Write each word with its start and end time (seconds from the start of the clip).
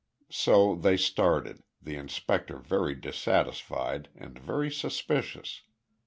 So 0.31 0.73
they 0.77 0.97
started, 0.97 1.61
the 1.79 1.95
inspector 1.95 2.57
very 2.57 2.95
dissatisfied 2.95 4.09
and 4.15 4.39
very 4.39 4.71
suspicious. 4.71 5.61